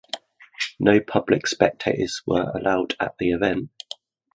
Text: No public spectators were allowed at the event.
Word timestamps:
No 0.79 0.99
public 0.99 1.45
spectators 1.45 2.23
were 2.25 2.51
allowed 2.55 2.95
at 2.99 3.19
the 3.19 3.33
event. 3.33 3.69